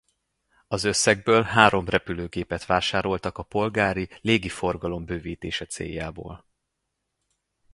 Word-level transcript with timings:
Az 0.67 0.83
összegből 0.83 1.43
három 1.43 1.85
repülőgépet 1.87 2.65
vásároltak 2.65 3.37
a 3.37 3.43
polgári 3.43 4.09
légi 4.21 4.49
forgalom 4.49 5.05
bővítése 5.05 5.65
céljából. 5.65 6.45